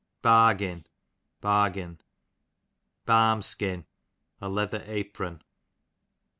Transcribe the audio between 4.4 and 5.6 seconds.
a leather apron.